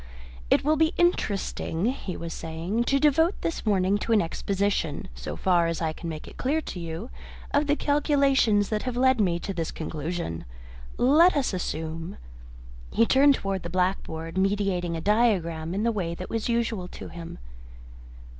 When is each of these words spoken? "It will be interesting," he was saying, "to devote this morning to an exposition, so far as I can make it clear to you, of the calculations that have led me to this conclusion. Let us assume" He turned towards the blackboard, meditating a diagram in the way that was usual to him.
"It 0.49 0.63
will 0.65 0.77
be 0.77 0.95
interesting," 0.97 1.85
he 1.85 2.17
was 2.17 2.33
saying, 2.33 2.85
"to 2.85 2.99
devote 2.99 3.39
this 3.41 3.67
morning 3.67 3.99
to 3.99 4.11
an 4.13 4.19
exposition, 4.19 5.09
so 5.13 5.35
far 5.35 5.67
as 5.67 5.79
I 5.79 5.93
can 5.93 6.09
make 6.09 6.27
it 6.27 6.37
clear 6.37 6.59
to 6.59 6.79
you, 6.79 7.11
of 7.51 7.67
the 7.67 7.75
calculations 7.75 8.69
that 8.69 8.81
have 8.81 8.97
led 8.97 9.21
me 9.21 9.37
to 9.37 9.53
this 9.53 9.69
conclusion. 9.69 10.43
Let 10.97 11.37
us 11.37 11.53
assume" 11.53 12.17
He 12.91 13.05
turned 13.05 13.35
towards 13.35 13.61
the 13.61 13.69
blackboard, 13.69 14.39
meditating 14.39 14.97
a 14.97 15.01
diagram 15.01 15.75
in 15.75 15.83
the 15.83 15.91
way 15.91 16.15
that 16.15 16.31
was 16.31 16.49
usual 16.49 16.87
to 16.87 17.09
him. 17.09 17.37